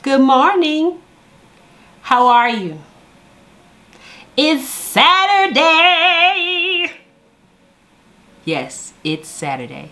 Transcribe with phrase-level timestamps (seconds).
[0.00, 1.02] Good morning.
[2.02, 2.78] How are you?
[4.36, 5.66] It's Saturday.
[8.44, 9.90] Yes, it's Saturday.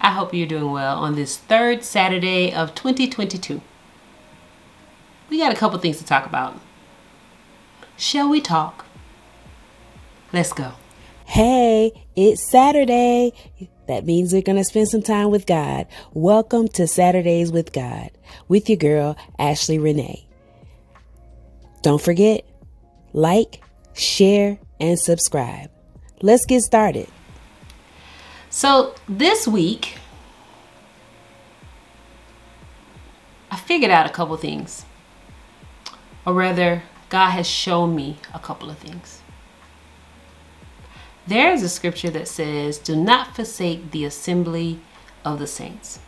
[0.00, 3.60] I hope you're doing well on this third Saturday of 2022.
[5.28, 6.58] We got a couple things to talk about.
[7.98, 8.86] Shall we talk?
[10.32, 10.72] Let's go.
[11.26, 13.34] Hey, it's Saturday.
[13.90, 15.88] That means we're going to spend some time with God.
[16.14, 18.12] Welcome to Saturdays with God
[18.46, 20.28] with your girl, Ashley Renee.
[21.82, 22.44] Don't forget,
[23.12, 23.60] like,
[23.92, 25.72] share, and subscribe.
[26.22, 27.08] Let's get started.
[28.48, 29.96] So, this week,
[33.50, 34.84] I figured out a couple things.
[36.24, 39.20] Or rather, God has shown me a couple of things.
[41.30, 44.80] There is a scripture that says, Do not forsake the assembly
[45.24, 46.00] of the saints.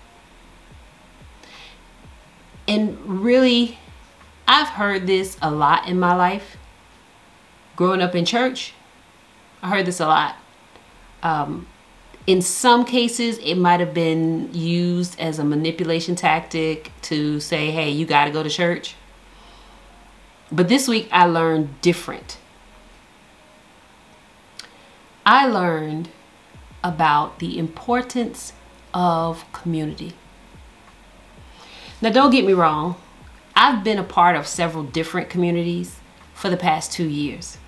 [2.66, 3.78] And really,
[4.48, 6.56] I've heard this a lot in my life.
[7.76, 8.74] Growing up in church,
[9.62, 10.34] I heard this a lot.
[11.22, 11.68] Um,
[12.26, 17.90] in some cases, it might have been used as a manipulation tactic to say, hey,
[17.90, 18.96] you got to go to church.
[20.50, 22.38] But this week, I learned different.
[25.24, 26.08] I learned
[26.82, 28.52] about the importance
[28.92, 30.14] of community.
[32.00, 32.96] Now, don't get me wrong,
[33.54, 36.00] I've been a part of several different communities
[36.34, 37.58] for the past two years.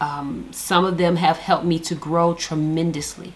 [0.00, 3.32] Um, some of them have helped me to grow tremendously.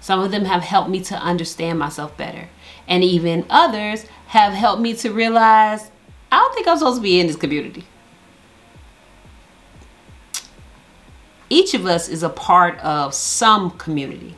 [0.00, 2.48] Some of them have helped me to understand myself better.
[2.88, 5.90] And even others have helped me to realize
[6.32, 7.84] I don't think I'm supposed to be in this community.
[11.48, 14.34] Each of us is a part of some community,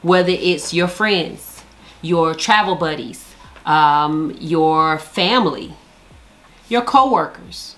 [0.00, 1.62] whether it's your friends,
[2.00, 3.24] your travel buddies,
[3.64, 5.74] um, your family,
[6.68, 7.76] your coworkers,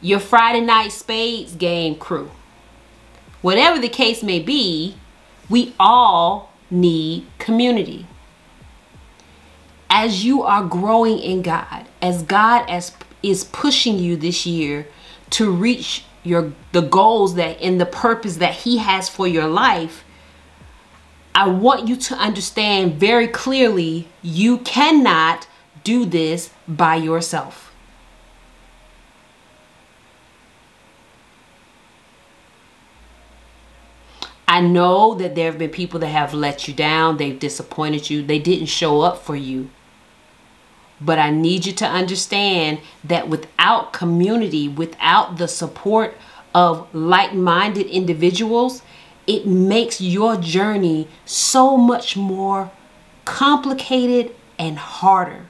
[0.00, 2.30] your Friday night spades game crew.
[3.40, 4.96] Whatever the case may be,
[5.48, 8.06] we all need community.
[9.90, 12.92] As you are growing in God, as God as,
[13.22, 14.86] is pushing you this year
[15.30, 20.04] to reach your the goals that and the purpose that he has for your life
[21.34, 25.46] i want you to understand very clearly you cannot
[25.84, 27.70] do this by yourself.
[34.46, 38.22] I know that there have been people that have let you down, they've disappointed you,
[38.22, 39.70] they didn't show up for you.
[41.04, 46.16] But I need you to understand that without community, without the support
[46.54, 48.82] of like minded individuals,
[49.26, 52.70] it makes your journey so much more
[53.24, 55.46] complicated and harder.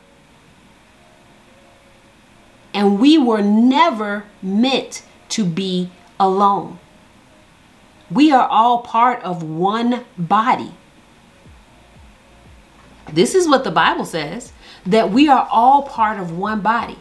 [2.73, 6.79] And we were never meant to be alone.
[8.11, 10.75] We are all part of one body.
[13.13, 14.53] This is what the Bible says
[14.87, 16.99] that we are all part of one body.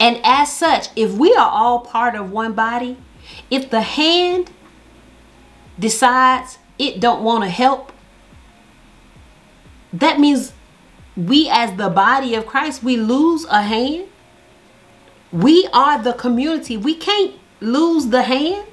[0.00, 2.96] And as such, if we are all part of one body,
[3.50, 4.50] if the hand
[5.78, 7.92] decides it don't want to help,
[9.92, 10.52] that means
[11.16, 14.08] we as the body of Christ, we lose a hand.
[15.30, 16.76] We are the community.
[16.76, 18.66] We can't lose the hand.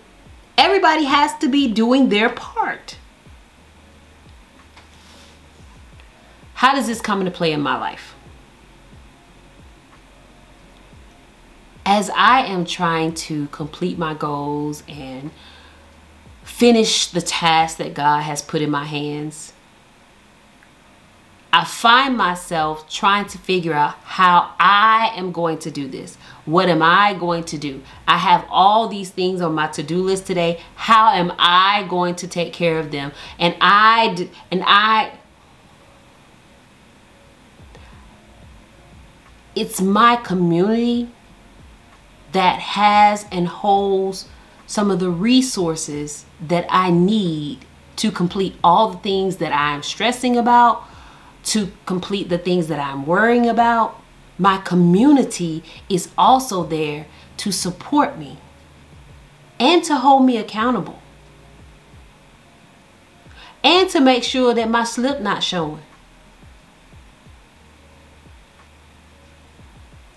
[0.58, 2.98] Everybody has to be doing their part.
[6.60, 8.16] How does this come into play in my life?
[11.86, 15.32] As I am trying to complete my goals and
[16.44, 19.54] finish the task that God has put in my hands,
[21.54, 26.18] I find myself trying to figure out how I am going to do this.
[26.44, 27.82] What am I going to do?
[28.06, 30.60] I have all these things on my to-do list today.
[30.76, 33.14] How am I going to take care of them?
[33.40, 35.14] And I and I
[39.60, 41.10] it's my community
[42.32, 44.28] that has and holds
[44.66, 47.66] some of the resources that I need
[47.98, 50.84] to complete all the things that I'm stressing about,
[51.46, 54.00] to complete the things that I'm worrying about.
[54.38, 57.08] My community is also there
[57.38, 58.38] to support me
[59.60, 61.02] and to hold me accountable
[63.62, 65.82] and to make sure that my slip not showing.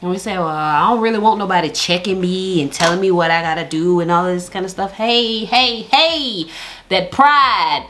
[0.02, 3.30] And we say, well, I don't really want nobody checking me and telling me what
[3.30, 4.90] I gotta do and all this kind of stuff.
[4.90, 6.50] Hey, hey, hey,
[6.88, 7.88] that pride,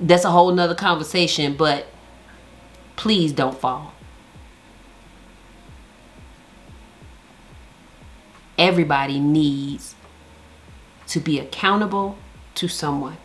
[0.00, 1.54] that's a whole nother conversation.
[1.54, 1.86] But
[2.96, 3.92] please don't fall.
[8.56, 9.94] Everybody needs
[11.08, 12.16] to be accountable
[12.54, 13.18] to someone.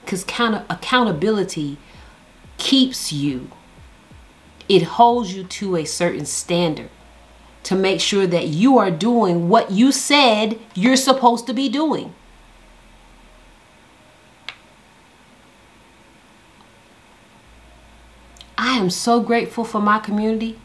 [0.00, 1.76] Because accountability
[2.56, 3.50] keeps you,
[4.68, 6.90] it holds you to a certain standard
[7.64, 12.14] to make sure that you are doing what you said you're supposed to be doing.
[18.56, 20.58] I am so grateful for my community.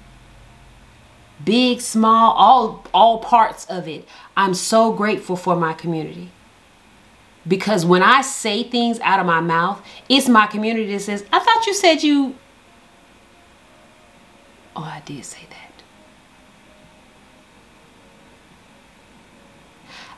[1.43, 4.07] Big, small, all all parts of it.
[4.35, 6.31] I'm so grateful for my community.
[7.47, 11.39] Because when I say things out of my mouth, it's my community that says, I
[11.39, 12.35] thought you said you.
[15.09, 15.83] I did say that.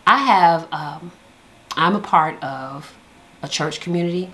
[0.05, 1.11] I have, um,
[1.77, 2.93] I'm a part of
[3.41, 4.31] a church community,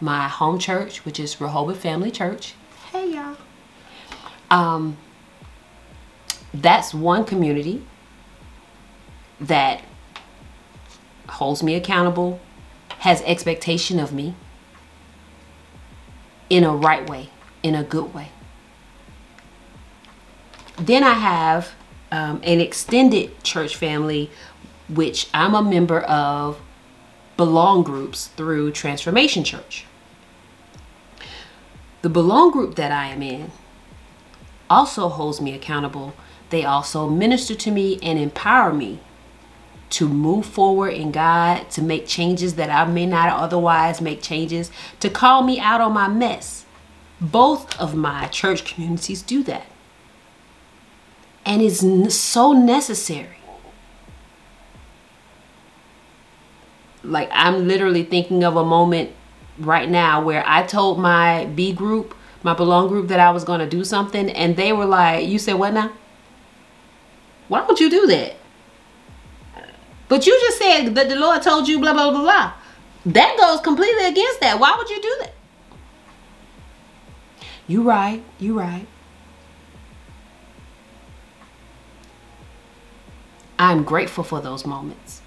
[0.00, 2.54] my home church, which is Rehoboth Family Church.
[2.90, 3.36] Hey, y'all.
[4.50, 4.96] Um,
[6.52, 7.84] that's one community
[9.40, 9.84] that
[11.28, 12.40] holds me accountable,
[12.98, 14.34] has expectation of me
[16.48, 17.30] in a right way,
[17.62, 18.30] in a good way.
[20.80, 21.72] Then I have
[22.10, 24.30] um, an extended church family,
[24.88, 26.58] which I'm a member of
[27.36, 29.84] belong groups through Transformation Church.
[32.00, 33.52] The belong group that I am in
[34.70, 36.14] also holds me accountable.
[36.48, 39.00] They also minister to me and empower me
[39.90, 44.70] to move forward in God, to make changes that I may not otherwise make changes,
[45.00, 46.64] to call me out on my mess.
[47.20, 49.69] Both of my church communities do that.
[51.44, 53.38] And it's so necessary.
[57.02, 59.10] Like, I'm literally thinking of a moment
[59.58, 63.60] right now where I told my B group, my belong group, that I was going
[63.60, 65.92] to do something, and they were like, You said what now?
[67.48, 68.36] Why would you do that?
[70.08, 72.52] But you just said that the Lord told you blah blah blah blah.
[73.06, 74.58] That goes completely against that.
[74.58, 75.34] Why would you do that?
[77.66, 78.22] You right.
[78.38, 78.86] You right.
[83.60, 85.20] I'm grateful for those moments.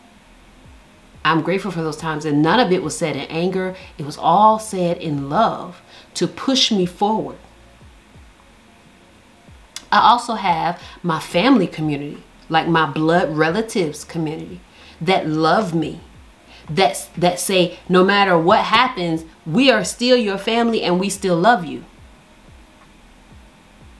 [1.24, 3.76] I'm grateful for those times, and none of it was said in anger.
[4.00, 5.84] It was all said in love
[6.16, 7.38] to push me forward.
[9.92, 14.62] I also have my family community, like my blood relatives community
[15.00, 16.02] that love me
[16.70, 21.36] that that say no matter what happens we are still your family and we still
[21.36, 21.84] love you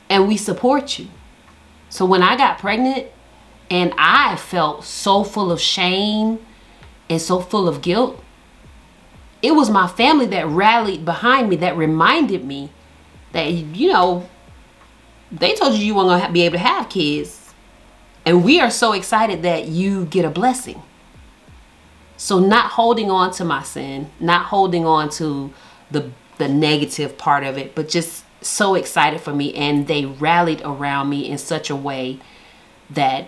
[0.10, 1.08] and we support you
[1.90, 3.06] so when i got pregnant
[3.70, 6.40] and i felt so full of shame
[7.10, 8.22] and so full of guilt.
[9.42, 12.72] It was my family that rallied behind me that reminded me
[13.34, 14.30] that you know
[15.32, 17.54] they told you you weren't going to be able to have kids.
[18.26, 20.82] And we are so excited that you get a blessing.
[22.16, 25.54] So not holding on to my sin, not holding on to
[25.92, 29.54] the the negative part of it, but just so excited for me.
[29.54, 32.20] And they rallied around me in such a way
[32.90, 33.28] that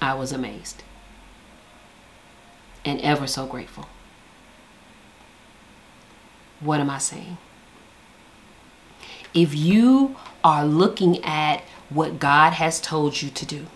[0.00, 0.82] I was amazed
[2.84, 3.86] and ever so grateful.
[6.60, 7.38] What am I saying?
[9.34, 13.66] If you are looking at what God has told you to do,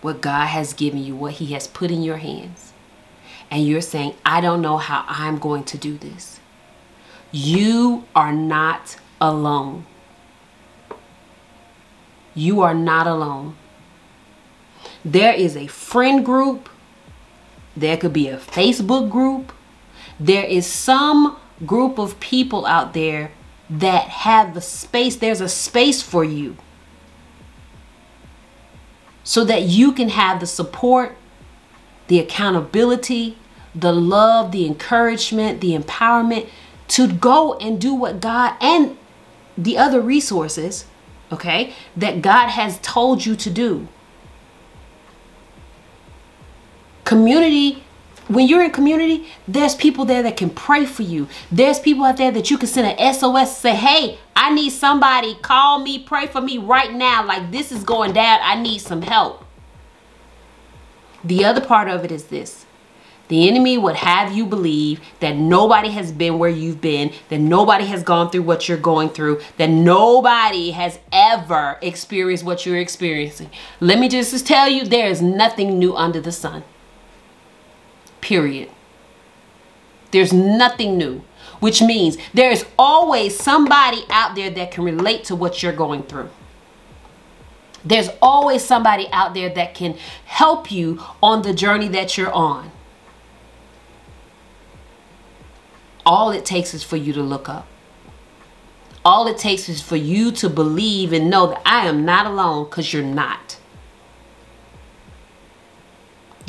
[0.00, 2.72] what God has given you, what He has put in your hands,
[3.50, 6.40] and you're saying, I don't know how I'm going to do this,
[7.32, 9.86] you are not alone.
[12.34, 13.56] You are not alone.
[15.04, 16.68] There is a friend group,
[17.76, 19.52] there could be a Facebook group,
[20.18, 23.30] there is some group of people out there
[23.70, 26.56] that have the space, there's a space for you
[29.22, 31.14] so that you can have the support,
[32.06, 33.36] the accountability,
[33.74, 36.48] the love, the encouragement, the empowerment
[36.88, 38.96] to go and do what God and
[39.56, 40.86] the other resources,
[41.30, 43.88] okay, that God has told you to do.
[47.08, 47.82] Community
[48.26, 51.28] when you're in community, there's people there that can pray for you.
[51.50, 55.34] There's people out there that you can send an SOS say, hey, I need somebody.
[55.36, 57.24] Call me, pray for me right now.
[57.24, 58.40] Like this is going down.
[58.42, 59.46] I need some help.
[61.24, 62.66] The other part of it is this.
[63.28, 67.86] The enemy would have you believe that nobody has been where you've been, that nobody
[67.86, 73.48] has gone through what you're going through, that nobody has ever experienced what you're experiencing.
[73.80, 76.64] Let me just tell you there is nothing new under the sun.
[78.28, 78.68] Period.
[80.10, 81.22] There's nothing new,
[81.60, 86.28] which means there's always somebody out there that can relate to what you're going through.
[87.82, 92.70] There's always somebody out there that can help you on the journey that you're on.
[96.04, 97.66] All it takes is for you to look up.
[99.06, 102.64] All it takes is for you to believe and know that I am not alone
[102.64, 103.56] because you're not.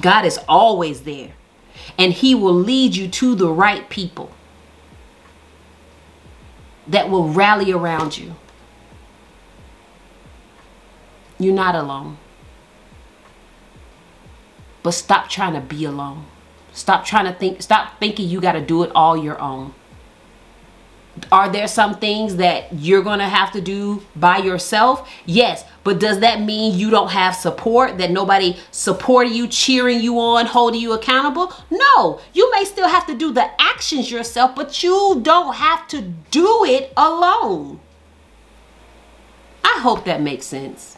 [0.02, 1.32] God is always there,
[1.98, 4.32] and He will lead you to the right people
[6.88, 8.36] that will rally around you.
[11.38, 12.18] You're not alone.
[14.84, 16.26] But stop trying to be alone.
[16.74, 19.74] Stop trying to think, stop thinking you got to do it all your own.
[21.32, 25.10] Are there some things that you're going to have to do by yourself?
[25.26, 30.20] Yes, but does that mean you don't have support, that nobody supporting you, cheering you
[30.20, 31.54] on, holding you accountable?
[31.70, 36.02] No, you may still have to do the actions yourself, but you don't have to
[36.02, 37.80] do it alone.
[39.64, 40.98] I hope that makes sense.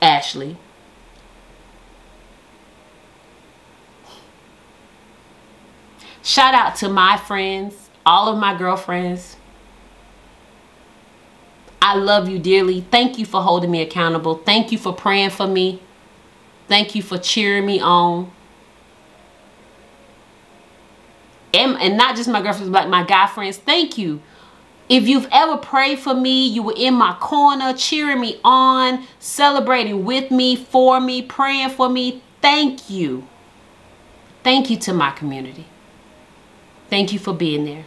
[0.00, 0.56] Ashley.
[6.22, 9.36] Shout out to my friends, all of my girlfriends.
[11.80, 12.80] I love you dearly.
[12.80, 14.36] Thank you for holding me accountable.
[14.36, 15.80] Thank you for praying for me.
[16.66, 18.32] Thank you for cheering me on.
[21.54, 23.58] And, and not just my girlfriends, but my guy friends.
[23.58, 24.20] Thank you
[24.88, 30.04] if you've ever prayed for me, you were in my corner, cheering me on, celebrating
[30.04, 33.26] with me, for me, praying for me, thank you.
[34.42, 35.66] Thank you to my community.
[36.88, 37.84] Thank you for being there.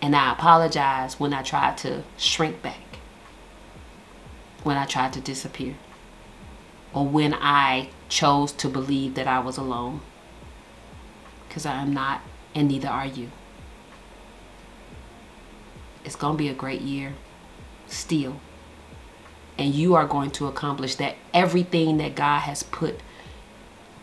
[0.00, 2.98] And I apologize when I tried to shrink back,
[4.62, 5.74] when I tried to disappear,
[6.94, 10.00] or when I chose to believe that I was alone.
[11.48, 12.20] Because I am not,
[12.54, 13.30] and neither are you.
[16.04, 17.14] It's going to be a great year
[17.86, 18.40] still.
[19.58, 23.00] And you are going to accomplish that everything that God has put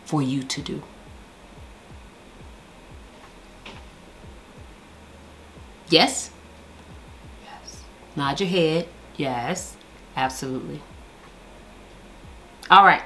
[0.04, 0.82] for you to do.
[5.88, 6.30] Yes?
[7.44, 7.82] Yes.
[8.16, 8.88] Nod your head.
[9.16, 9.76] Yes,
[10.16, 10.82] absolutely.
[12.70, 13.02] All right.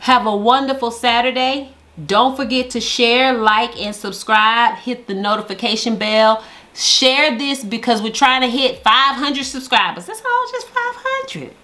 [0.00, 1.74] Have a wonderful Saturday.
[2.06, 4.76] Don't forget to share, like, and subscribe.
[4.76, 6.42] Hit the notification bell.
[6.72, 10.06] Share this because we're trying to hit 500 subscribers.
[10.06, 11.54] That's all, just 500.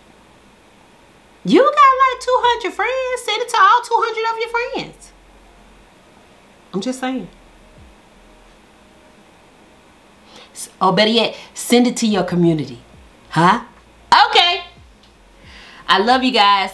[1.45, 3.23] You got like 200 friends.
[3.25, 5.13] Send it to all 200 of your friends.
[6.75, 7.29] I'm just saying.
[10.81, 12.81] Or better yet, send it to your community.
[13.31, 13.65] Huh?
[14.27, 14.63] Okay.
[15.89, 16.73] I love you guys.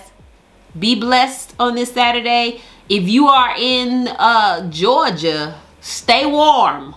[0.79, 2.61] Be blessed on this Saturday.
[2.89, 6.95] If you are in uh, Georgia, stay warm.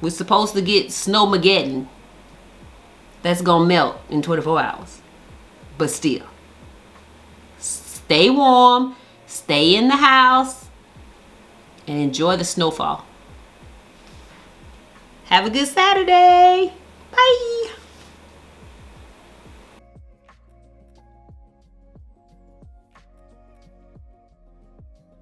[0.00, 1.88] We're supposed to get snowmageddon.
[3.22, 5.00] That's gonna melt in 24 hours.
[5.76, 6.26] But still,
[7.58, 8.94] stay warm,
[9.26, 10.66] stay in the house,
[11.86, 13.04] and enjoy the snowfall.
[15.28, 16.72] Have a good Saturday.
[17.12, 17.77] Bye.